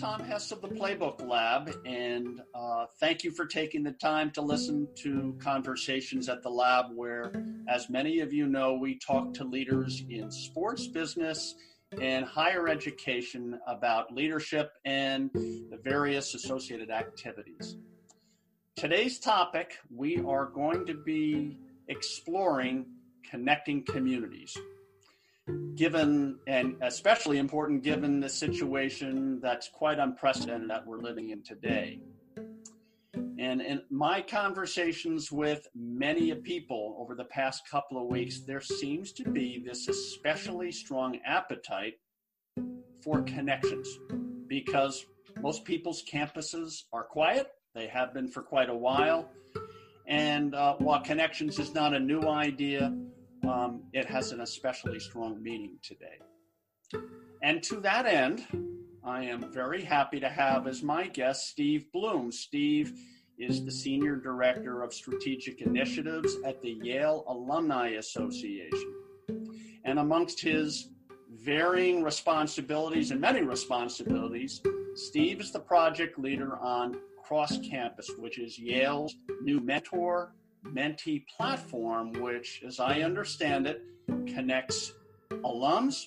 [0.00, 4.40] Tom Hess of the Playbook Lab, and uh, thank you for taking the time to
[4.40, 7.30] listen to Conversations at the Lab, where,
[7.68, 11.54] as many of you know, we talk to leaders in sports, business,
[12.00, 17.76] and higher education about leadership and the various associated activities.
[18.76, 21.58] Today's topic, we are going to be
[21.88, 22.86] exploring
[23.30, 24.56] connecting communities
[25.74, 32.00] given and especially important given the situation that's quite unprecedented that we're living in today.
[33.14, 39.12] And in my conversations with many people over the past couple of weeks, there seems
[39.12, 41.94] to be this especially strong appetite
[43.02, 43.88] for connections
[44.46, 45.06] because
[45.40, 47.48] most people's campuses are quiet.
[47.74, 49.30] They have been for quite a while.
[50.06, 52.92] And uh, while connections is not a new idea,
[53.48, 56.18] um, it has an especially strong meaning today.
[57.42, 58.46] And to that end,
[59.02, 62.30] I am very happy to have as my guest Steve Bloom.
[62.30, 62.92] Steve
[63.38, 68.94] is the Senior Director of Strategic Initiatives at the Yale Alumni Association.
[69.84, 70.90] And amongst his
[71.30, 74.60] varying responsibilities and many responsibilities,
[74.94, 82.12] Steve is the project leader on Cross Campus, which is Yale's new mentor mentee platform,
[82.12, 83.82] which, as I understand it,
[84.26, 84.92] connects
[85.32, 86.06] alums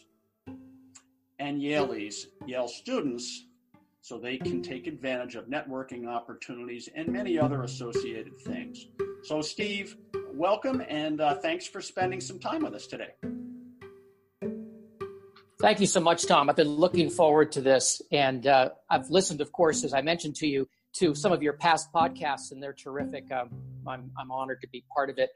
[1.40, 3.46] and Yalies, Yale students,
[4.02, 8.88] so they can take advantage of networking opportunities and many other associated things.
[9.24, 9.96] So, Steve,
[10.34, 13.14] welcome and uh, thanks for spending some time with us today.
[15.62, 16.50] Thank you so much, Tom.
[16.50, 20.36] I've been looking forward to this, and uh, I've listened, of course, as I mentioned
[20.36, 23.32] to you, to some of your past podcasts, and they're terrific.
[23.32, 23.50] Um,
[23.88, 25.32] I'm, I'm honored to be part of it.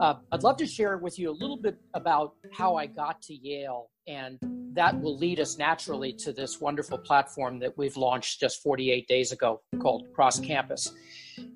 [0.00, 3.34] Uh, I'd love to share with you a little bit about how I got to
[3.34, 4.38] Yale, and
[4.74, 9.32] that will lead us naturally to this wonderful platform that we've launched just 48 days
[9.32, 10.92] ago called Cross Campus.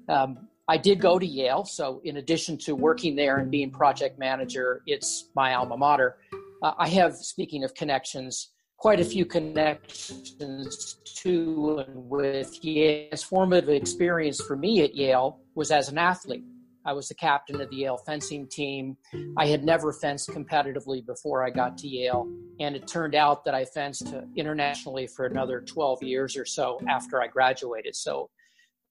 [0.08, 4.18] Um, I did go to Yale, so in addition to working there and being project
[4.18, 6.18] manager, it's my alma mater.
[6.62, 13.68] Uh, I have, speaking of connections, quite a few connections to and with Yale's formative
[13.68, 16.44] experience for me at Yale was as an athlete.
[16.84, 18.96] I was the captain of the Yale fencing team.
[19.36, 23.54] I had never fenced competitively before I got to Yale, and it turned out that
[23.54, 27.96] I fenced internationally for another 12 years or so after I graduated.
[27.96, 28.30] So,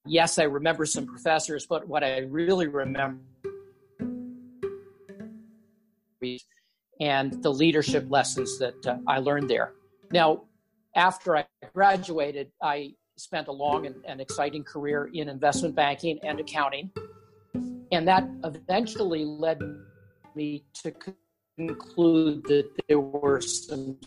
[0.06, 3.20] yes, I remember some professors, but what I really remember
[7.00, 9.74] and the leadership lessons that uh, I learned there.
[10.12, 10.44] Now,
[10.95, 16.40] after I graduated, I spent a long and, and, exciting career in investment banking and
[16.40, 16.91] accounting.
[17.91, 19.59] And that eventually led
[20.35, 20.94] me to
[21.57, 23.97] conclude that there were some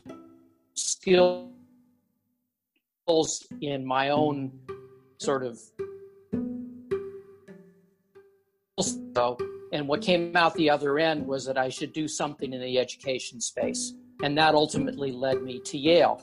[0.75, 1.51] skills
[3.61, 4.53] in my own
[5.19, 5.59] sort of
[9.73, 12.79] and what came out the other end was that I should do something in the
[12.79, 13.93] education space.
[14.23, 16.23] And that ultimately led me to Yale,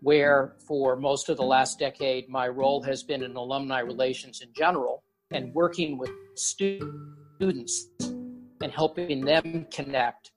[0.00, 4.48] where for most of the last decade, my role has been in alumni relations in
[4.56, 10.30] general and working with students and helping them connect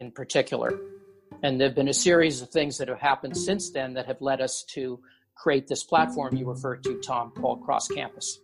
[0.00, 0.78] in particular.
[1.42, 4.20] And there have been a series of things that have happened since then that have
[4.20, 5.00] led us to
[5.34, 8.40] create this platform you referred to, Tom, called Cross Campus.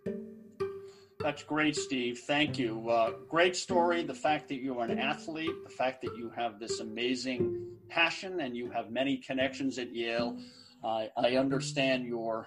[1.22, 2.18] That's great, Steve.
[2.26, 2.90] Thank you.
[2.90, 4.02] Uh, great story.
[4.02, 8.40] The fact that you are an athlete, the fact that you have this amazing passion
[8.40, 10.36] and you have many connections at Yale.
[10.82, 12.44] Uh, I understand your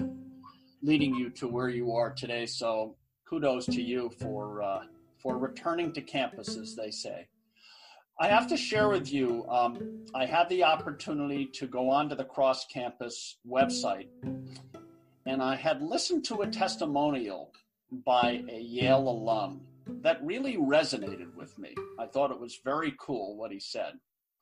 [0.82, 2.46] leading you to where you are today.
[2.46, 2.98] So
[3.30, 4.84] kudos to you for uh,
[5.20, 7.28] for returning to campus, as they say.
[8.20, 9.46] I have to share with you.
[9.48, 14.08] Um, I had the opportunity to go onto the Cross Campus website,
[15.26, 17.52] and I had listened to a testimonial
[17.92, 19.62] by a Yale alum
[20.02, 21.76] that really resonated with me.
[22.00, 23.94] I thought it was very cool what he said.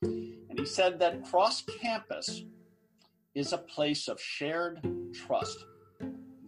[0.02, 2.44] And he said that cross campus
[3.36, 5.66] is a place of shared trust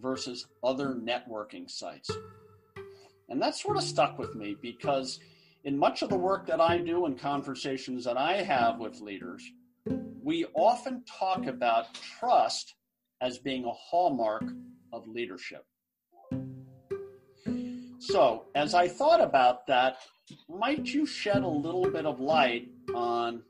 [0.00, 2.10] versus other networking sites.
[3.28, 5.18] And that sort of stuck with me because
[5.64, 9.42] in much of the work that I do and conversations that I have with leaders,
[10.22, 12.74] we often talk about trust
[13.20, 14.44] as being a hallmark
[14.92, 15.64] of leadership.
[18.08, 19.96] So, as I thought about that,
[20.48, 23.42] might you shed a little bit of light on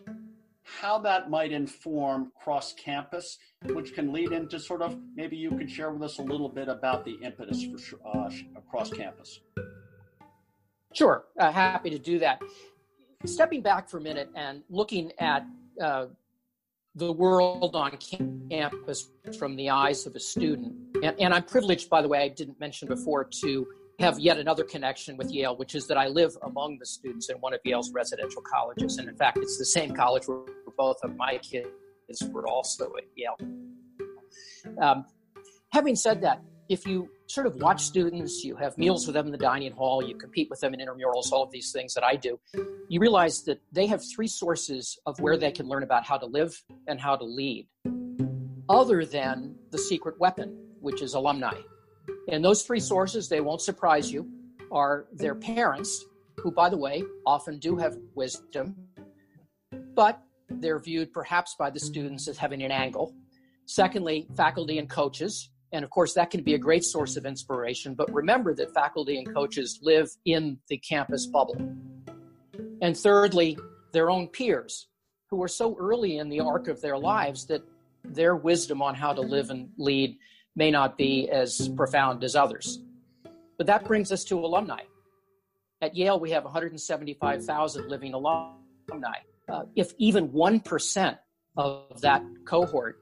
[0.62, 5.70] how that might inform cross campus, which can lead into sort of maybe you could
[5.70, 8.30] share with us a little bit about the impetus for uh,
[8.70, 9.40] cross campus.
[10.94, 12.40] Sure, uh, happy to do that.
[13.26, 15.44] Stepping back for a minute and looking at
[15.80, 16.06] uh,
[16.94, 17.98] the world on
[18.50, 20.74] campus from the eyes of a student.
[21.02, 23.66] And, and, I'm privileged, by the way, I didn't mention before, to
[23.98, 27.36] have yet another connection with Yale, which is that I live among the students in
[27.38, 28.98] one of Yale's residential colleges.
[28.98, 30.40] And in fact, it's the same college where
[30.76, 31.68] both of my kids
[32.30, 33.36] were also at Yale.
[34.80, 35.06] Um,
[35.72, 39.32] having said that, if you sort of watch students, you have meals with them in
[39.32, 42.16] the dining hall, you compete with them in intramurals, all of these things that I
[42.16, 42.38] do,
[42.88, 46.26] you realize that they have three sources of where they can learn about how to
[46.26, 47.68] live and how to lead,
[48.68, 51.54] other than the secret weapon, which is alumni.
[52.28, 54.28] And those three sources, they won't surprise you,
[54.72, 56.04] are their parents,
[56.38, 58.76] who, by the way, often do have wisdom,
[59.94, 63.14] but they're viewed perhaps by the students as having an angle.
[63.66, 67.94] Secondly, faculty and coaches, and of course, that can be a great source of inspiration.
[67.94, 71.56] But remember that faculty and coaches live in the campus bubble.
[72.80, 73.58] And thirdly,
[73.92, 74.88] their own peers
[75.28, 77.62] who are so early in the arc of their lives that
[78.04, 80.16] their wisdom on how to live and lead
[80.56, 82.80] may not be as profound as others.
[83.58, 84.80] But that brings us to alumni.
[85.82, 89.18] At Yale, we have 175,000 living alumni.
[89.48, 91.18] Uh, if even 1%
[91.56, 92.98] of that cohort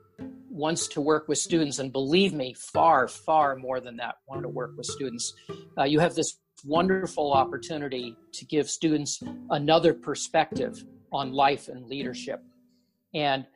[0.50, 4.48] wants to work with students, and believe me, far, far more than that want to
[4.48, 5.34] work with students.
[5.76, 12.42] Uh, you have this wonderful opportunity to give students another perspective on life and leadership.
[13.12, 13.46] And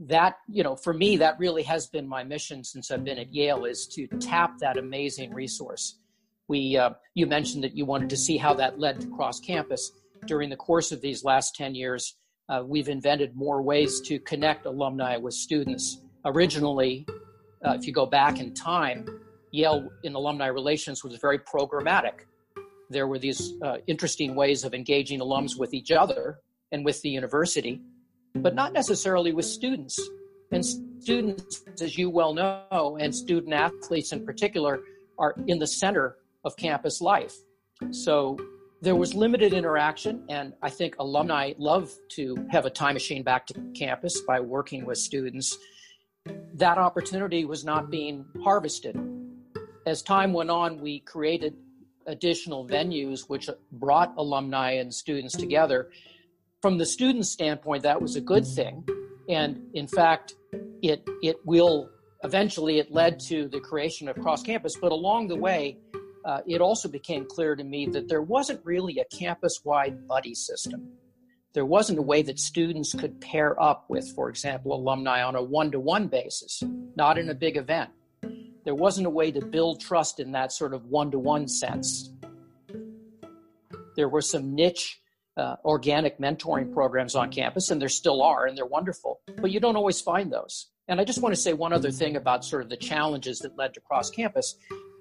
[0.00, 3.32] that, you know, for me, that really has been my mission since I've been at
[3.32, 5.98] Yale is to tap that amazing resource.
[6.48, 9.92] We, uh, you mentioned that you wanted to see how that led to cross campus.
[10.26, 12.16] During the course of these last 10 years,
[12.48, 17.06] uh, we've invented more ways to connect alumni with students originally,
[17.64, 19.06] uh, if you go back in time,
[19.50, 22.26] Yale in alumni relations was very programmatic.
[22.90, 26.40] There were these uh, interesting ways of engaging alums with each other
[26.72, 27.80] and with the university,
[28.34, 29.98] but not necessarily with students.
[30.52, 34.80] And students, as you well know, and student athletes in particular,
[35.18, 37.34] are in the center of campus life.
[37.90, 38.38] So
[38.82, 43.46] there was limited interaction, and I think alumni love to have a time machine back
[43.46, 45.56] to campus by working with students
[46.54, 48.98] that opportunity was not being harvested.
[49.86, 51.54] As time went on, we created
[52.06, 55.90] additional venues which brought alumni and students together.
[56.64, 58.88] From the student standpoint, that was a good thing.
[59.28, 60.32] And in fact,
[60.80, 61.90] it, it will
[62.22, 64.74] eventually it led to the creation of cross campus.
[64.80, 65.76] But along the way,
[66.24, 70.34] uh, it also became clear to me that there wasn't really a campus wide buddy
[70.34, 70.88] system
[71.52, 75.42] there wasn't a way that students could pair up with, for example, alumni on a
[75.42, 76.64] one to one basis,
[76.96, 77.90] not in a big event.
[78.64, 82.10] There wasn't a way to build trust in that sort of one to one sense.
[83.94, 85.00] There were some niche
[85.36, 89.60] uh, organic mentoring programs on campus, and there still are, and they're wonderful, but you
[89.60, 90.68] don't always find those.
[90.86, 93.56] And I just want to say one other thing about sort of the challenges that
[93.56, 94.56] led to cross campus.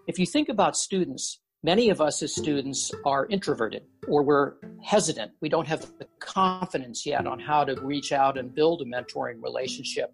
[0.08, 5.32] If you think about students, Many of us as students are introverted or we're hesitant.
[5.40, 9.42] We don't have the confidence yet on how to reach out and build a mentoring
[9.42, 10.14] relationship.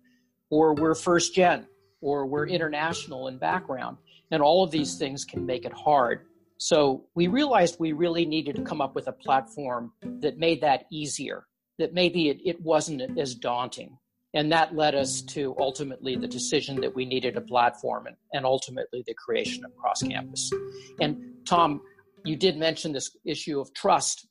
[0.52, 1.66] Or we're first gen
[2.02, 3.98] or we're international in background.
[4.30, 6.28] And all of these things can make it hard.
[6.60, 10.86] So we realized we really needed to come up with a platform that made that
[10.92, 11.46] easier,
[11.80, 13.98] that maybe it, it wasn't as daunting.
[14.34, 18.46] And that led us to ultimately the decision that we needed a platform and, and
[18.46, 20.52] ultimately the creation of Cross Campus.
[21.00, 21.82] And Tom,
[22.26, 24.28] you did mention this issue of trust.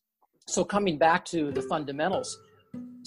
[0.46, 2.38] So, coming back to the fundamentals,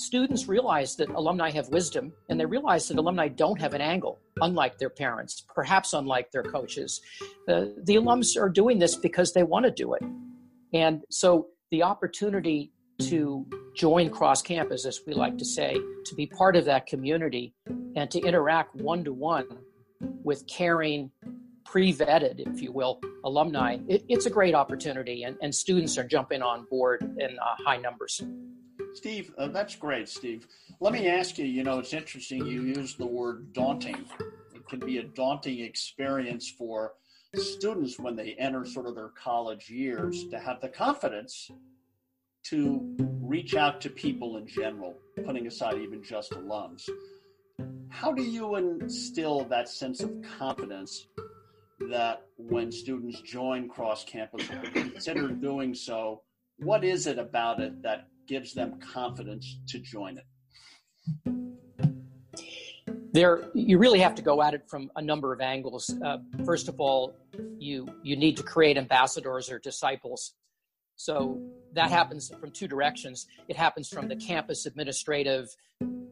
[0.01, 4.19] students realize that alumni have wisdom and they realize that alumni don't have an angle,
[4.41, 7.01] unlike their parents, perhaps unlike their coaches.
[7.47, 10.03] Uh, the alums are doing this because they want to do it.
[10.73, 15.73] And so, the opportunity to join cross campus, as we like to say,
[16.05, 17.53] to be part of that community
[17.95, 19.45] and to interact one to one
[20.23, 21.11] with caring,
[21.65, 26.03] pre vetted, if you will, alumni, it, it's a great opportunity, and, and students are
[26.03, 28.21] jumping on board in uh, high numbers.
[28.93, 30.47] Steve, uh, that's great, Steve.
[30.79, 34.05] Let me ask you you know, it's interesting you use the word daunting.
[34.53, 36.93] It can be a daunting experience for
[37.35, 41.49] students when they enter sort of their college years to have the confidence
[42.43, 44.95] to reach out to people in general,
[45.25, 46.89] putting aside even just alums.
[47.89, 51.07] How do you instill that sense of confidence
[51.89, 56.23] that when students join cross campus or consider doing so,
[56.57, 60.25] what is it about it that gives them confidence to join it?
[63.13, 65.93] There, you really have to go at it from a number of angles.
[66.03, 67.13] Uh, first of all,
[67.59, 70.33] you you need to create ambassadors or disciples
[71.01, 71.41] so
[71.73, 73.25] that happens from two directions.
[73.47, 75.49] It happens from the campus administrative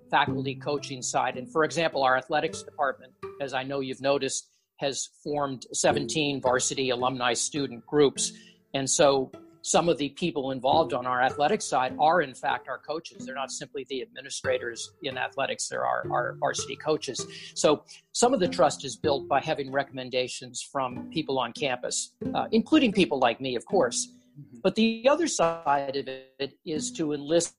[0.10, 1.38] faculty coaching side.
[1.38, 6.90] And for example, our athletics department, as I know you've noticed, has formed 17 varsity
[6.90, 8.34] alumni student groups.
[8.74, 12.78] And so some of the people involved on our athletics side are in fact our
[12.78, 13.26] coaches.
[13.26, 15.68] They're not simply the administrators in athletics.
[15.68, 17.26] They're our, our varsity coaches.
[17.56, 22.48] So some of the trust is built by having recommendations from people on campus uh,
[22.52, 24.08] including people like me of course.
[24.40, 24.60] Mm-hmm.
[24.64, 27.56] but the other side of it is to enlist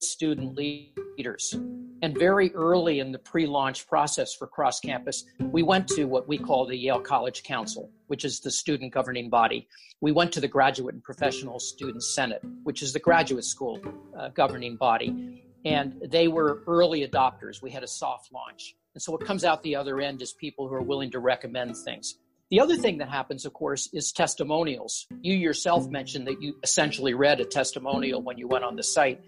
[0.00, 1.54] student leaders
[2.02, 6.26] and very early in the pre launch process for cross campus, we went to what
[6.26, 9.68] we call the Yale College Council, which is the student governing body.
[10.00, 13.80] We went to the Graduate and Professional Student Senate, which is the graduate school
[14.18, 15.44] uh, governing body.
[15.64, 17.60] And they were early adopters.
[17.60, 18.76] We had a soft launch.
[18.94, 21.76] And so what comes out the other end is people who are willing to recommend
[21.76, 22.16] things.
[22.50, 25.06] The other thing that happens, of course, is testimonials.
[25.20, 29.20] You yourself mentioned that you essentially read a testimonial when you went on the site.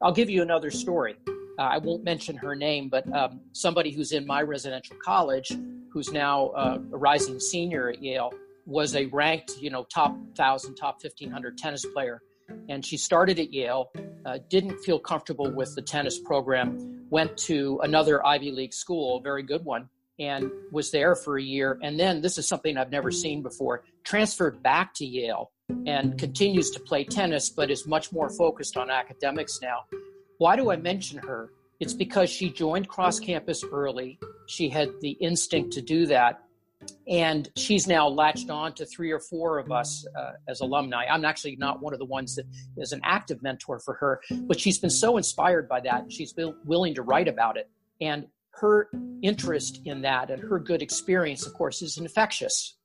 [0.00, 1.16] I'll give you another story
[1.58, 5.52] uh, I won't mention her name, but um, somebody who's in my residential college,
[5.90, 8.32] who's now uh, a rising senior at Yale,
[8.64, 12.22] was a ranked, you know, top thousand, top fifteen hundred tennis player,
[12.68, 13.90] and she started at Yale,
[14.24, 19.20] uh, didn't feel comfortable with the tennis program, went to another Ivy League school, a
[19.20, 19.88] very good one,
[20.20, 23.82] and was there for a year, and then this is something I've never seen before,
[24.04, 25.50] transferred back to Yale
[25.86, 29.84] and continues to play tennis, but is much more focused on academics now
[30.38, 31.50] why do I mention her?
[31.80, 34.18] It's because she joined cross campus early.
[34.46, 36.42] She had the instinct to do that.
[37.08, 41.06] And she's now latched on to three or four of us uh, as alumni.
[41.10, 44.60] I'm actually not one of the ones that is an active mentor for her, but
[44.60, 46.12] she's been so inspired by that.
[46.12, 47.68] She's been willing to write about it.
[48.00, 48.88] And her
[49.22, 52.76] interest in that and her good experience, of course, is infectious.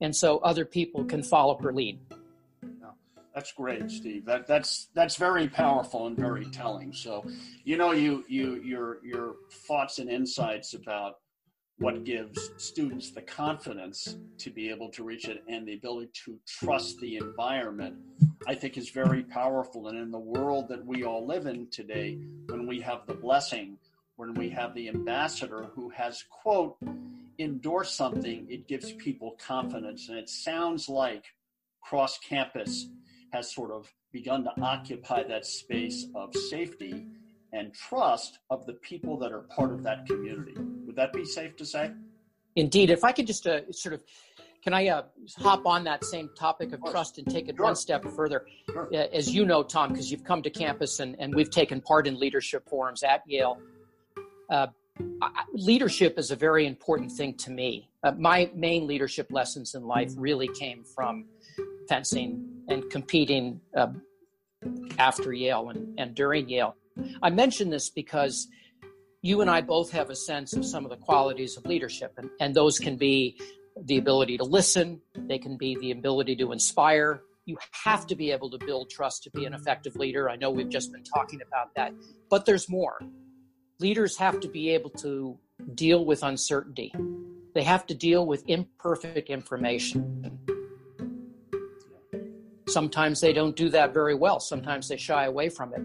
[0.00, 2.00] And so other people can follow her lead.
[3.34, 4.26] That's great, Steve.
[4.26, 6.92] That that's that's very powerful and very telling.
[6.92, 7.24] So,
[7.64, 11.16] you know, you you your your thoughts and insights about
[11.78, 16.38] what gives students the confidence to be able to reach it and the ability to
[16.46, 17.96] trust the environment,
[18.46, 19.88] I think is very powerful.
[19.88, 23.78] And in the world that we all live in today, when we have the blessing,
[24.16, 26.76] when we have the ambassador who has quote
[27.38, 30.08] endorsed something, it gives people confidence.
[30.08, 31.24] And it sounds like
[31.80, 32.86] cross campus
[33.32, 37.06] has sort of begun to occupy that space of safety
[37.52, 40.54] and trust of the people that are part of that community.
[40.86, 41.92] Would that be safe to say?
[42.56, 42.90] Indeed.
[42.90, 44.02] If I could just uh, sort of,
[44.62, 45.02] can I uh,
[45.38, 47.64] hop on that same topic of, trust and take it sure.
[47.64, 48.46] one step further?
[48.70, 48.88] Sure.
[48.92, 52.06] Uh, as you know, Tom, because you've come to campus and, and we've taken part
[52.06, 53.58] in leadership forums at Yale,
[54.50, 54.66] uh,
[55.54, 57.88] leadership is a very important thing to me.
[58.02, 61.24] Uh, my main leadership lessons in life really came from
[61.88, 63.88] fencing and competing uh,
[64.98, 66.74] after Yale and, and during Yale.
[67.22, 68.48] I mention this because
[69.22, 72.28] you and I both have a sense of some of the qualities of leadership, and,
[72.40, 73.38] and those can be
[73.84, 77.22] the ability to listen, they can be the ability to inspire.
[77.46, 80.28] You have to be able to build trust to be an effective leader.
[80.28, 81.92] I know we've just been talking about that,
[82.28, 83.00] but there's more.
[83.80, 85.38] Leaders have to be able to
[85.74, 86.92] deal with uncertainty.
[87.54, 90.38] They have to deal with imperfect information.
[92.68, 94.40] Sometimes they don't do that very well.
[94.40, 95.82] Sometimes they shy away from it.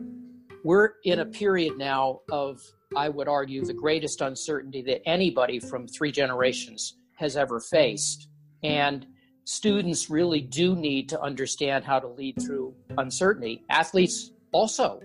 [0.63, 2.62] We're in a period now of,
[2.96, 8.27] I would argue, the greatest uncertainty that anybody from three generations has ever faced.
[8.63, 9.05] And
[9.43, 13.63] students really do need to understand how to lead through uncertainty.
[13.69, 15.01] Athletes also.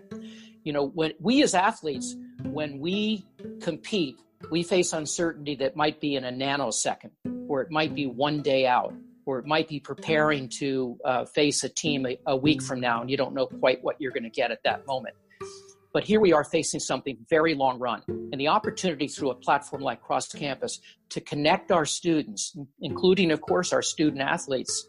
[0.65, 3.25] You know, when we as athletes, when we
[3.61, 4.17] compete,
[4.51, 7.11] we face uncertainty that might be in a nanosecond
[7.49, 8.95] or it might be one day out
[9.27, 13.11] or might be preparing to uh, face a team a, a, week from now and
[13.11, 15.15] you don't know quite what you're going to get at that moment.
[15.93, 18.03] But here we are facing something very long run.
[18.09, 23.43] And the opportunity through a platform like Cross Campus to connect our students, including, of
[23.43, 24.87] course, our student athletes,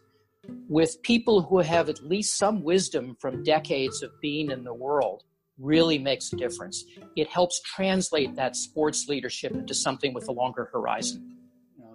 [0.69, 5.23] with people who have at least some wisdom from decades of being in the world
[5.59, 6.83] really makes a difference.
[7.15, 11.37] It helps translate that sports leadership into something with a longer horizon.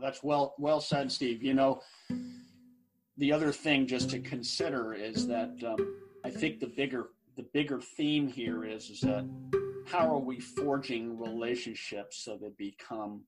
[0.00, 1.42] That's well well said, Steve.
[1.42, 1.80] You know,
[3.16, 7.80] the other thing just to consider is that um, I think the bigger the bigger
[7.80, 9.28] theme here is is that
[9.86, 13.22] how are we forging relationships so they become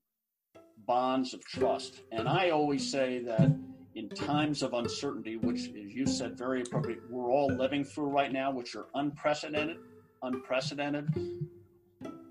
[0.85, 2.01] bonds of trust?
[2.11, 3.51] And I always say that
[3.95, 8.31] in times of uncertainty, which as you said very appropriate, we're all living through right
[8.31, 9.77] now, which are unprecedented,
[10.21, 11.09] unprecedented.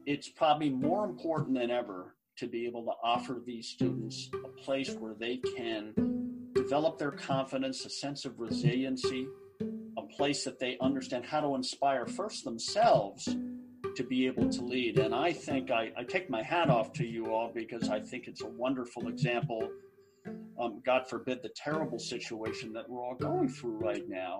[0.06, 4.94] It's probably more important than ever to be able to offer these students a place
[4.94, 5.92] where they can
[6.54, 9.26] develop their confidence, a sense of resiliency,
[9.98, 13.36] a place that they understand how to inspire first themselves,
[13.94, 14.98] to be able to lead.
[14.98, 18.26] And I think I, I take my hat off to you all because I think
[18.26, 19.68] it's a wonderful example.
[20.58, 24.38] Um, God forbid the terrible situation that we're all going through right now.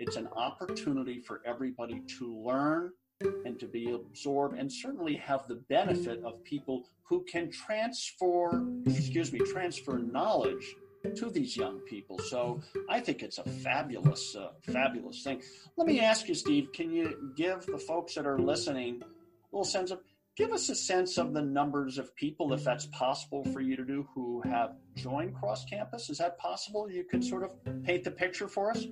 [0.00, 5.54] It's an opportunity for everybody to learn and to be absorbed and certainly have the
[5.54, 10.74] benefit of people who can transfer excuse me transfer knowledge
[11.14, 12.18] to these young people.
[12.18, 15.42] So i think it's a fabulous uh, fabulous thing.
[15.76, 19.64] Let me ask you steve can you give the folks that are listening a little
[19.64, 20.00] sense of
[20.36, 23.84] give us a sense of the numbers of people if that's possible for you to
[23.84, 26.10] do who have joined cross campus?
[26.10, 26.90] Is that possible?
[26.90, 28.84] You could sort of paint the picture for us.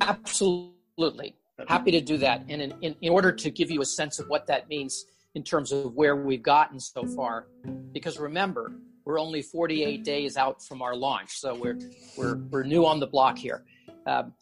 [0.00, 1.36] Absolutely
[1.68, 2.44] Happy to do that.
[2.48, 5.04] And in, in, in, order to give you a sense of what that means
[5.34, 7.46] in terms of where we've gotten so far,
[7.92, 8.72] because remember,
[9.04, 11.78] we're only 48 days out from our launch, so we're
[12.16, 13.64] we're we're new on the block here.
[14.06, 14.32] Um,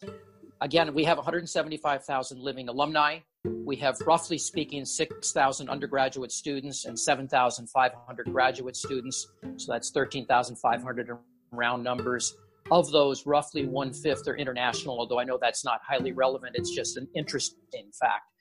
[0.61, 3.19] again, we have 175,000 living alumni.
[3.43, 9.27] We have, roughly speaking, 6,000 undergraduate students and 7,500 graduate students.
[9.57, 11.17] So that's 13,500
[11.51, 12.35] round numbers.
[12.69, 16.55] Of those, roughly one fifth are international, although I know that's not highly relevant.
[16.55, 18.31] It's just an interesting fact.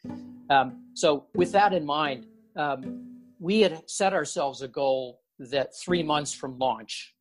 [0.51, 3.07] Um, so, with that in mind, um,
[3.39, 7.15] we had set ourselves a goal that three months from launch,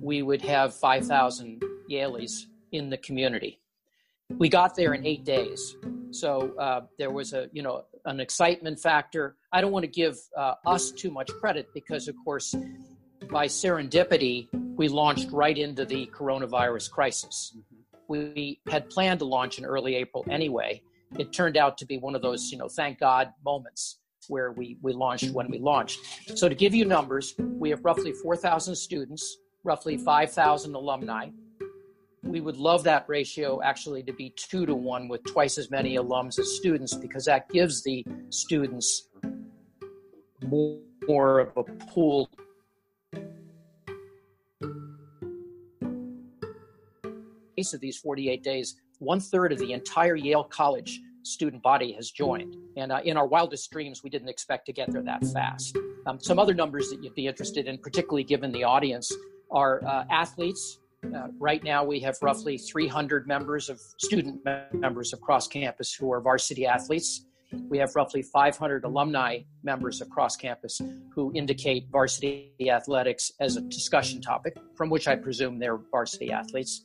[0.00, 3.60] we would have 5,000 Yalies in the community.
[4.30, 5.76] We got there in eight days.
[6.10, 9.36] So uh, there was a, you know, an excitement factor.
[9.52, 12.54] I don't want to give uh, us too much credit because, of course,
[13.30, 17.56] by serendipity, we launched right into the coronavirus crisis.
[17.56, 17.80] Mm-hmm.
[18.08, 20.82] We had planned to launch in early April anyway.
[21.18, 24.76] It turned out to be one of those, you know, thank God moments where we,
[24.82, 26.00] we launched when we launched.
[26.36, 31.28] So, to give you numbers, we have roughly 4,000 students, roughly 5,000 alumni.
[32.22, 35.96] We would love that ratio actually to be two to one with twice as many
[35.96, 39.08] alums as students because that gives the students
[40.42, 42.30] more of a pool
[47.56, 52.10] case of these 48 days, one third of the entire Yale College student body has
[52.10, 52.56] joined.
[52.76, 55.76] And uh, in our wildest dreams, we didn't expect to get there that fast.
[56.06, 59.12] Um, some other numbers that you'd be interested in, particularly given the audience,
[59.50, 60.78] are uh, athletes.
[61.04, 64.40] Uh, right now, we have roughly 300 members of student
[64.72, 67.26] members across campus who are varsity athletes.
[67.68, 70.80] We have roughly 500 alumni members across campus
[71.14, 76.82] who indicate varsity athletics as a discussion topic, from which I presume they're varsity athletes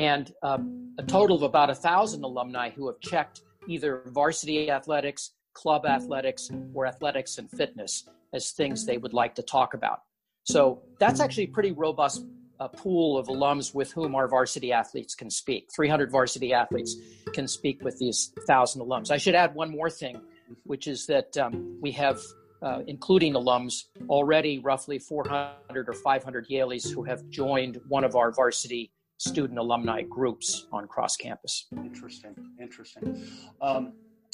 [0.00, 5.32] and um, a total of about a thousand alumni who have checked either varsity athletics,
[5.52, 10.00] club athletics, or athletics and fitness as things they would like to talk about.
[10.44, 12.24] So that's actually a pretty robust
[12.58, 15.68] uh, pool of alums with whom our varsity athletes can speak.
[15.76, 16.96] 300 varsity athletes
[17.34, 19.10] can speak with these thousand alums.
[19.10, 20.18] I should add one more thing,
[20.64, 22.18] which is that um, we have,
[22.62, 28.32] uh, including alums, already roughly 400 or 500 Yalies who have joined one of our
[28.32, 31.66] varsity student alumni groups on cross campus.
[31.76, 33.22] Interesting, interesting.
[33.60, 33.92] Um,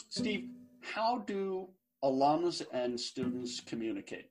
[0.08, 0.48] Steve,
[0.80, 1.68] how do
[2.04, 4.30] alums and students communicate?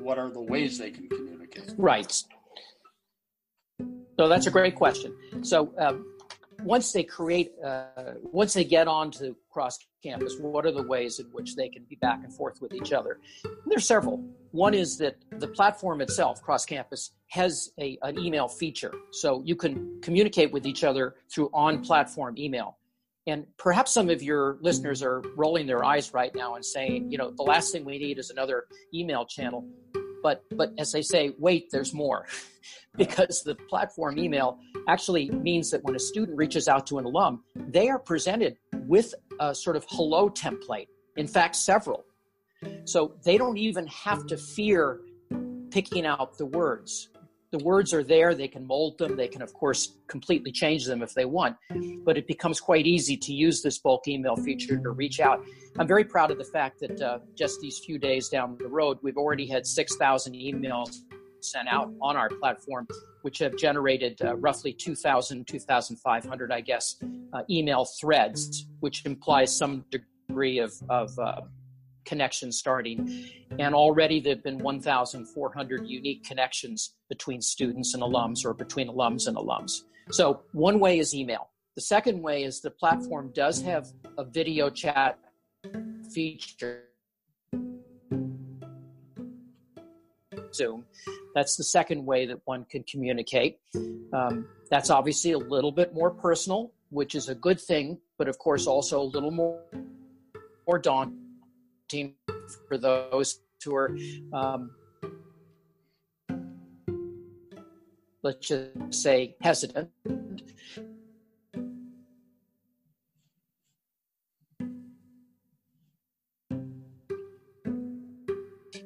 [0.00, 1.72] What are the ways they can communicate?
[1.78, 2.12] Right.
[4.18, 5.16] So that's a great question.
[5.42, 6.04] So um,
[6.64, 11.24] once they create, uh, once they get onto cross campus, what are the ways in
[11.32, 13.20] which they can be back and forth with each other?
[13.42, 14.22] And there's several.
[14.50, 18.92] One is that the platform itself, cross campus, has a, an email feature.
[19.12, 22.76] So you can communicate with each other through on platform email.
[23.26, 27.16] And perhaps some of your listeners are rolling their eyes right now and saying, you
[27.16, 29.66] know, the last thing we need is another email channel.
[30.22, 32.26] But, but as they say, wait, there's more.
[32.96, 37.42] because the platform email actually means that when a student reaches out to an alum,
[37.54, 39.14] they are presented with
[39.54, 40.88] sort of hello template.
[41.16, 42.04] In fact, several.
[42.84, 45.00] So they don't even have to fear
[45.70, 47.10] picking out the words.
[47.52, 51.00] The words are there, they can mold them, they can, of course, completely change them
[51.00, 51.56] if they want,
[52.04, 55.44] but it becomes quite easy to use this bulk email feature to reach out.
[55.78, 58.98] I'm very proud of the fact that uh, just these few days down the road,
[59.02, 60.96] we've already had 6,000 emails
[61.50, 62.86] sent out on our platform,
[63.22, 66.96] which have generated uh, roughly 2,000, 2,500, I guess,
[67.32, 71.42] uh, email threads, which implies some degree of, of uh,
[72.04, 73.28] connection starting.
[73.58, 79.26] And already there have been 1,400 unique connections between students and alums or between alums
[79.26, 79.82] and alums.
[80.10, 81.50] So, one way is email.
[81.74, 85.18] The second way is the platform does have a video chat
[86.14, 86.84] feature.
[90.56, 90.84] Zoom.
[91.34, 93.58] That's the second way that one can communicate.
[94.12, 98.38] Um, that's obviously a little bit more personal, which is a good thing, but of
[98.38, 99.60] course also a little more
[100.66, 102.14] more daunting
[102.66, 103.96] for those who are,
[104.32, 104.70] um,
[108.22, 109.90] let's just say, hesitant.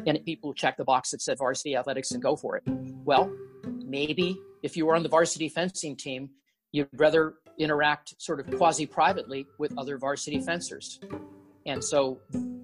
[0.07, 2.63] And people check the box that said varsity athletics and go for it.
[3.05, 3.33] Well,
[3.85, 6.31] maybe if you were on the varsity fencing team,
[6.73, 11.01] you'd rather interact sort of quasi privately with other varsity fencers.
[11.67, 12.21] And so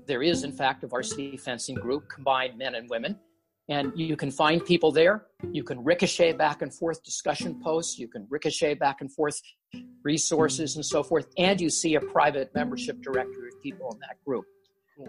[0.06, 3.18] there is, in fact, a varsity fencing group, combined men and women.
[3.68, 5.26] And you can find people there.
[5.50, 7.98] You can ricochet back and forth discussion posts.
[7.98, 9.40] You can ricochet back and forth
[10.04, 11.26] resources and so forth.
[11.36, 14.44] And you see a private membership directory of people in that group.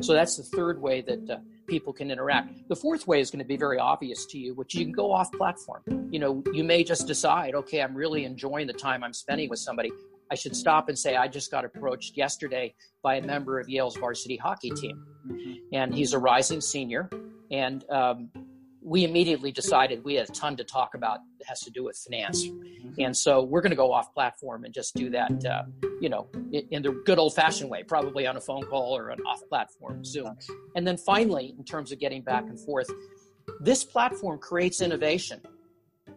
[0.02, 1.38] So that's the third way that uh,
[1.68, 2.68] people can interact.
[2.70, 5.12] The fourth way is going to be very obvious to you, which you can go
[5.12, 5.82] off platform.
[6.12, 9.60] You know, you may just decide, okay, I'm really enjoying the time I'm spending with
[9.60, 9.92] somebody.
[10.32, 13.96] I should stop and say, I just got approached yesterday by a member of Yale's
[13.96, 15.06] varsity hockey team.
[15.28, 15.54] Mm-hmm.
[15.74, 17.10] And he's a rising senior.
[17.52, 18.30] And um,
[18.88, 21.98] we immediately decided we had a ton to talk about that has to do with
[21.98, 22.48] finance.
[22.48, 22.94] Mm-hmm.
[23.00, 25.64] And so we're going to go off platform and just do that, uh,
[26.00, 26.30] you know,
[26.72, 30.06] in the good old fashioned way, probably on a phone call or an off platform
[30.06, 30.38] Zoom.
[30.78, 32.90] And then finally, in terms of getting back and forth,
[33.60, 35.42] this platform creates innovation.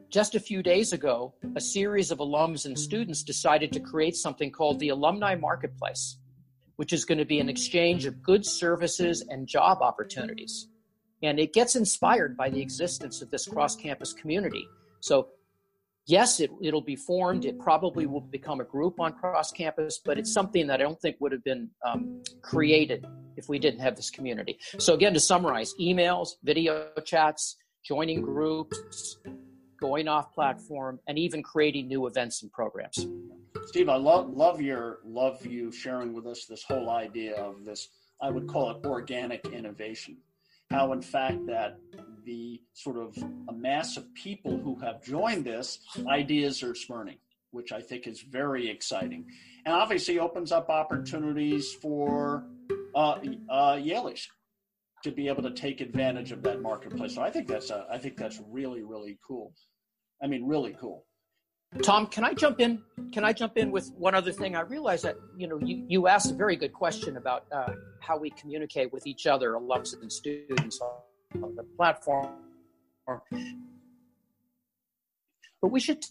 [0.09, 4.53] Just a few days ago, a series of alums and students decided to create something
[4.53, 6.19] called the Alumni Marketplace,
[6.77, 10.69] which is going to be an exchange of goods, services, and job opportunities.
[11.23, 14.67] And it gets inspired by the existence of this cross campus community.
[15.01, 15.29] So,
[16.07, 17.45] yes, it, it'll be formed.
[17.45, 21.01] It probably will become a group on cross campus, but it's something that I don't
[21.01, 23.07] think would have been um, created
[23.37, 24.59] if we didn't have this community.
[24.79, 29.19] So, again, to summarize emails, video chats, joining groups,
[29.81, 33.07] going off platform, and even creating new events and programs.
[33.67, 37.89] Steve, I love love your love you sharing with us this whole idea of this.
[38.21, 40.19] I would call it organic innovation.
[40.71, 41.79] How, in fact, that
[42.25, 43.17] the sort of
[43.49, 47.19] a mass of people who have joined this ideas are spurning,
[47.51, 49.27] which I think is very exciting,
[49.65, 52.45] and obviously opens up opportunities for
[52.95, 53.19] uh,
[53.51, 54.27] uh, Yalies
[55.03, 57.15] to be able to take advantage of that marketplace.
[57.15, 59.53] So I think that's a, I think that's really really cool.
[60.23, 61.07] I mean, really cool.
[61.83, 62.83] Tom, can I jump in?
[63.13, 64.57] Can I jump in with one other thing?
[64.57, 68.19] I realize that you know you, you asked a very good question about uh, how
[68.19, 72.29] we communicate with each other, alums and students on, the platform.
[75.63, 76.11] But we should take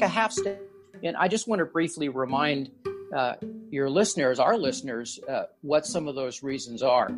[0.00, 0.62] a half step,
[1.02, 2.70] and I just want to briefly remind
[3.14, 3.34] uh,
[3.70, 7.10] your listeners, our listeners, uh, what some of those reasons are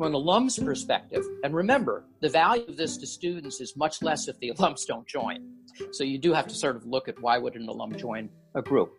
[0.00, 4.28] from an alum's perspective, and remember, the value of this to students is much less
[4.28, 5.46] if the alums don't join.
[5.92, 8.62] So you do have to sort of look at why would an alum join a
[8.62, 8.94] group.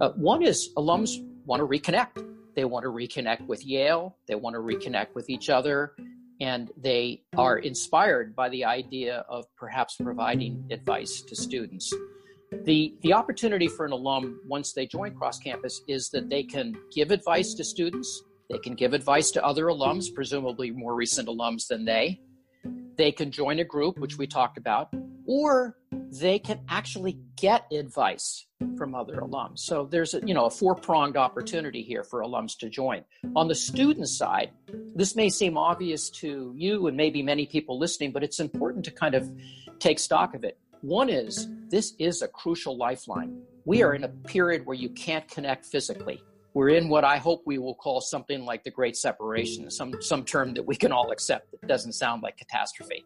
[0.00, 2.26] Uh, one is alums want to reconnect.
[2.56, 4.16] They want to reconnect with Yale.
[4.26, 5.94] They want to reconnect with each other.
[6.40, 11.94] And they are inspired by the idea of perhaps providing advice to students.
[12.64, 16.74] The, the opportunity for an alum once they join cross campus is that they can
[16.92, 21.66] give advice to students they can give advice to other alums, presumably more recent alums
[21.66, 22.20] than they.
[22.96, 24.94] They can join a group, which we talked about,
[25.26, 25.76] or
[26.20, 29.60] they can actually get advice from other alums.
[29.60, 33.04] So there's a you know a four-pronged opportunity here for alums to join.
[33.34, 34.50] On the student side,
[34.94, 38.90] this may seem obvious to you and maybe many people listening, but it's important to
[38.90, 39.30] kind of
[39.80, 40.58] take stock of it.
[40.82, 43.40] One is this is a crucial lifeline.
[43.64, 46.22] We are in a period where you can't connect physically
[46.54, 50.24] we're in what I hope we will call something like the great separation, some, some
[50.24, 53.04] term that we can all accept that doesn't sound like catastrophe.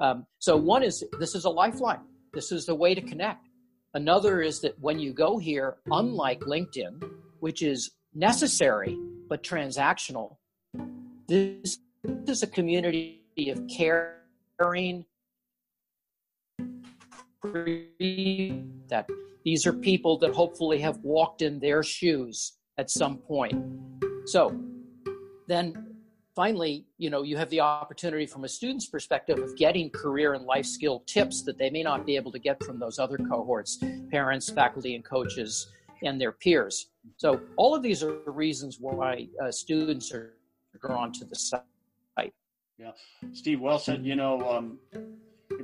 [0.00, 2.00] Um, so, one is this is a lifeline,
[2.34, 3.46] this is the way to connect.
[3.94, 7.02] Another is that when you go here, unlike LinkedIn,
[7.38, 8.98] which is necessary
[9.28, 10.36] but transactional,
[11.28, 11.78] this
[12.26, 15.04] is a community of caring,
[18.88, 19.06] that
[19.44, 23.62] these are people that hopefully have walked in their shoes at some point.
[24.26, 24.58] So
[25.46, 25.96] then
[26.34, 30.44] finally, you know, you have the opportunity from a student's perspective of getting career and
[30.44, 33.78] life skill tips that they may not be able to get from those other cohorts,
[34.10, 36.90] parents, faculty, and coaches, and their peers.
[37.16, 40.34] So all of these are reasons why uh, students are
[40.80, 41.62] drawn to the site.
[42.80, 42.92] Yeah,
[43.34, 44.06] Steve, well said.
[44.06, 44.78] You know, um,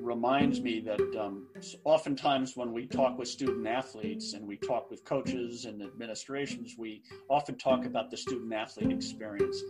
[0.06, 1.48] reminds me that um,
[1.84, 7.02] oftentimes when we talk with student athletes and we talk with coaches and administrations, we
[7.28, 9.60] often talk about the student athlete experience.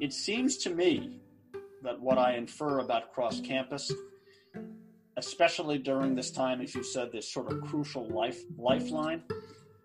[0.00, 1.20] It seems to me
[1.82, 3.92] that what I infer about cross campus,
[5.18, 9.22] especially during this time, as you said, this sort of crucial life lifeline,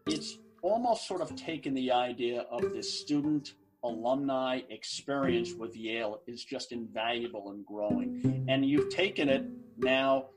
[0.06, 6.44] it's almost sort of taken the idea of this student alumni experience with Yale is
[6.44, 8.46] just invaluable and growing.
[8.48, 9.46] And you've taken it
[9.78, 10.28] now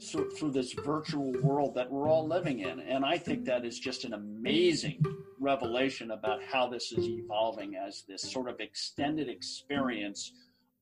[0.00, 2.80] through this virtual world that we're all living in.
[2.80, 5.02] And I think that is just an amazing
[5.40, 10.32] revelation about how this is evolving as this sort of extended experience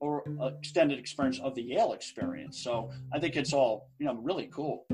[0.01, 0.25] or
[0.59, 2.63] extended experience of the Yale experience.
[2.63, 4.87] So I think it's all, you know, really cool.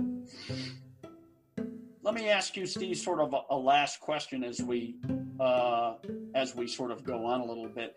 [2.03, 4.97] Let me ask you, Steve, sort of a, a last question as we
[5.41, 5.95] uh,
[6.35, 7.97] as we sort of go on a little bit.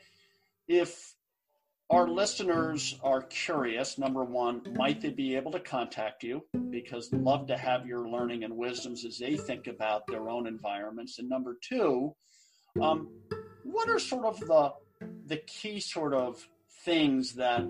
[0.68, 1.16] If
[1.90, 6.44] our listeners are curious, number one, might they be able to contact you?
[6.72, 11.20] Because love to have your learning and wisdoms as they think about their own environments.
[11.20, 12.16] And number two,
[12.82, 13.10] um,
[13.64, 14.74] what are sort of the
[15.28, 16.48] the key sort of
[16.86, 17.66] things that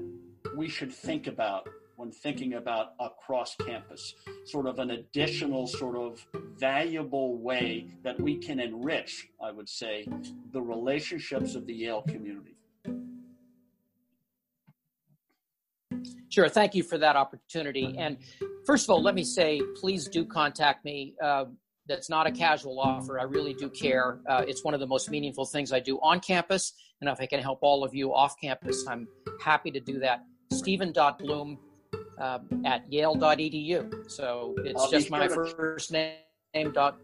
[0.56, 4.14] we should think about when thinking about across campus,
[4.46, 6.26] sort of an additional, sort of
[6.58, 10.08] valuable way that we can enrich, I would say,
[10.52, 12.56] the relationships of the Yale community.
[16.36, 16.50] Sure.
[16.50, 17.96] Thank you for that opportunity.
[17.98, 18.18] And
[18.66, 21.14] first of all, let me say, please do contact me.
[21.24, 21.46] Uh,
[21.88, 23.18] that's not a casual offer.
[23.18, 24.20] I really do care.
[24.28, 26.74] Uh, it's one of the most meaningful things I do on campus.
[27.00, 29.08] And if I can help all of you off campus, I'm
[29.42, 30.26] happy to do that.
[30.52, 31.58] Stephen.bloom
[32.20, 34.12] um, at yale.edu.
[34.12, 36.18] So it's I'll just my sure first name.
[36.74, 36.98] Dot,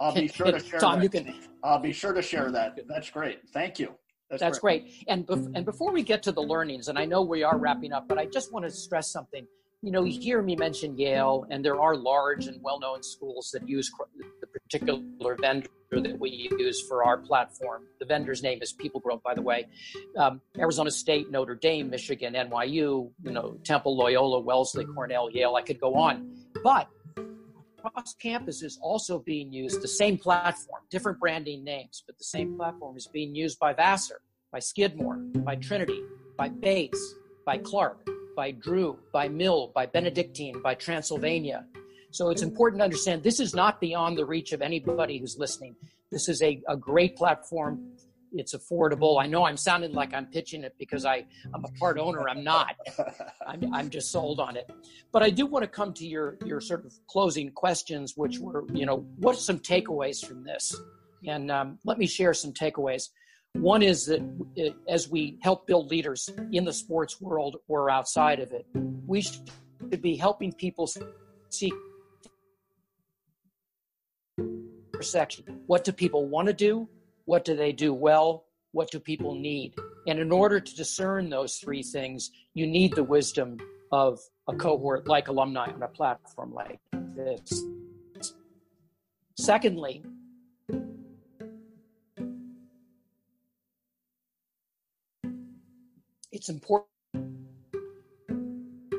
[0.00, 1.04] I'll be sure to share Tom, that.
[1.04, 2.80] You can, I'll be sure to share that.
[2.88, 3.48] That's great.
[3.52, 3.94] Thank you.
[4.30, 4.84] That's, That's great.
[4.84, 5.04] great.
[5.08, 7.92] And, bef- and before we get to the learnings, and I know we are wrapping
[7.92, 9.46] up, but I just want to stress something.
[9.82, 13.50] You know, you hear me mention Yale, and there are large and well known schools
[13.54, 13.90] that use
[14.40, 17.84] the particular vendor that we use for our platform.
[17.98, 19.66] The vendor's name is PeopleGrove, by the way.
[20.16, 25.56] Um, Arizona State, Notre Dame, Michigan, NYU, you know, Temple, Loyola, Wellesley, Cornell, Yale.
[25.56, 26.36] I could go on.
[26.62, 26.88] But
[27.80, 32.56] cross campus is also being used, the same platform, different branding names, but the same
[32.56, 34.20] platform is being used by Vassar,
[34.52, 36.00] by Skidmore, by Trinity,
[36.36, 37.14] by Bates,
[37.44, 41.64] by Clark, by Drew, by Mill, by Benedictine, by Transylvania.
[42.10, 45.76] So it's important to understand this is not beyond the reach of anybody who's listening.
[46.10, 47.92] This is a, a great platform
[48.32, 49.22] it's affordable.
[49.22, 52.28] I know I'm sounding like I'm pitching it because I, I'm a part owner.
[52.28, 52.76] I'm not.
[53.46, 54.70] I'm, I'm just sold on it.
[55.12, 58.64] But I do want to come to your, your sort of closing questions, which were,
[58.72, 60.74] you know, what are some takeaways from this?
[61.26, 63.08] And um, let me share some takeaways.
[63.54, 64.22] One is that
[64.54, 68.64] it, as we help build leaders in the sports world or outside of it,
[69.06, 69.50] we should
[70.00, 70.88] be helping people
[71.48, 71.74] seek
[74.94, 75.62] intersection.
[75.66, 76.88] What do people want to do?
[77.30, 78.46] What do they do well?
[78.72, 79.76] What do people need?
[80.08, 83.56] And in order to discern those three things, you need the wisdom
[83.92, 87.62] of a cohort like alumni on a platform like this.
[89.38, 90.02] Secondly,
[96.32, 96.88] it's important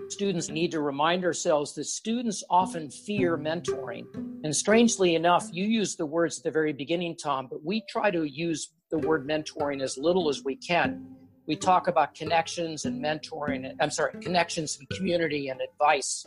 [0.07, 4.30] students need to remind ourselves that students often fear mentoring.
[4.43, 8.09] And strangely enough, you use the words at the very beginning, Tom, but we try
[8.09, 11.05] to use the word mentoring as little as we can.
[11.45, 16.25] We talk about connections and mentoring, I'm sorry, connections and community and advice.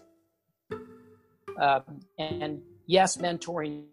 [1.59, 3.85] Um, and yes, mentoring.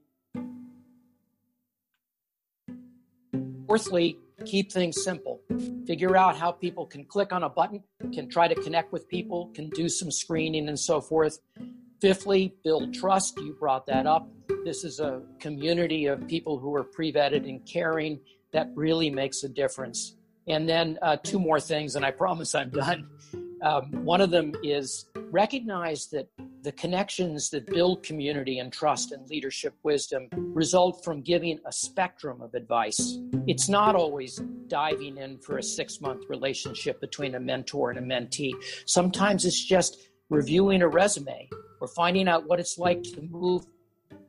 [3.67, 5.41] Fourthly, keep things simple.
[5.87, 9.51] Figure out how people can click on a button, can try to connect with people,
[9.53, 11.39] can do some screening and so forth.
[12.01, 13.37] Fifthly, build trust.
[13.37, 14.27] You brought that up.
[14.65, 18.19] This is a community of people who are pre vetted and caring
[18.53, 20.15] that really makes a difference.
[20.47, 23.07] And then uh, two more things, and I promise I'm done.
[23.61, 26.27] Um, one of them is recognize that
[26.63, 32.41] the connections that build community and trust and leadership wisdom result from giving a spectrum
[32.41, 33.19] of advice.
[33.45, 34.37] It's not always
[34.67, 38.53] diving in for a six month relationship between a mentor and a mentee.
[38.85, 41.47] Sometimes it's just reviewing a resume
[41.81, 43.65] or finding out what it's like to move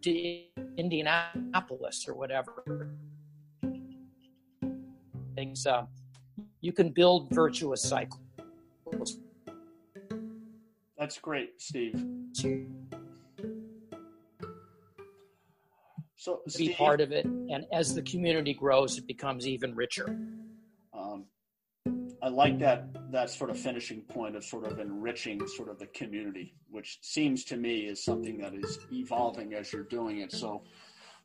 [0.03, 0.43] to
[0.77, 2.91] Indianapolis or whatever.
[5.37, 5.85] Things uh,
[6.61, 8.23] you can build virtuous cycles
[11.03, 12.01] that's great, Steve.
[16.15, 20.17] So be part of it, and as the community grows, it becomes even richer.
[22.23, 25.89] I like that that sort of finishing point of sort of enriching sort of the
[25.89, 30.31] community, which seems to me is something that is evolving as you're doing it.
[30.31, 30.63] So,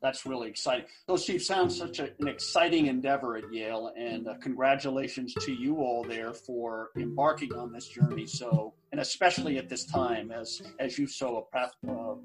[0.02, 0.86] that's really exciting.
[1.08, 5.78] So, Steve, sounds such a, an exciting endeavor at Yale, and uh, congratulations to you
[5.78, 8.28] all there for embarking on this journey.
[8.28, 12.16] So, and especially at this time, as as you so uh,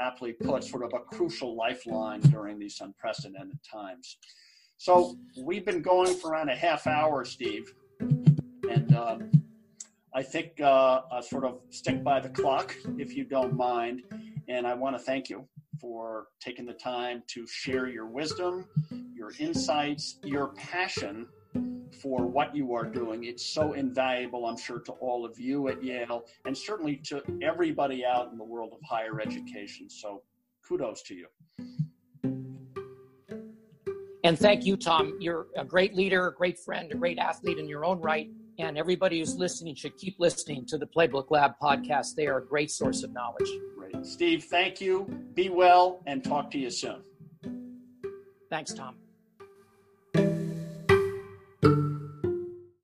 [0.00, 4.18] aptly put, sort of a crucial lifeline during these unprecedented times.
[4.76, 7.72] So, we've been going for around a half hour, Steve,
[8.74, 8.94] and.
[8.94, 9.30] Um,
[10.16, 14.02] I think uh, I'll sort of stick by the clock, if you don't mind.
[14.46, 15.44] And I want to thank you
[15.80, 18.66] for taking the time to share your wisdom,
[19.12, 21.26] your insights, your passion
[22.00, 23.24] for what you are doing.
[23.24, 28.04] It's so invaluable, I'm sure, to all of you at Yale and certainly to everybody
[28.04, 29.90] out in the world of higher education.
[29.90, 30.22] So
[30.66, 31.26] kudos to you.
[34.22, 35.16] And thank you, Tom.
[35.18, 38.30] You're a great leader, a great friend, a great athlete in your own right.
[38.58, 42.14] And everybody who's listening should keep listening to the Playbook Lab podcast.
[42.16, 43.50] They are a great source of knowledge.
[43.76, 44.06] Great.
[44.06, 45.06] Steve, thank you.
[45.34, 47.02] Be well and talk to you soon.
[48.50, 48.96] Thanks, Tom.